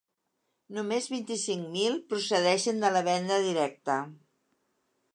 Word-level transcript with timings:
Només 0.77 1.09
vint-i-cinc 1.15 1.69
mil 1.75 1.99
procedeixen 2.15 2.83
de 2.87 2.93
la 2.97 3.07
venda 3.13 3.41
directa. 3.49 4.03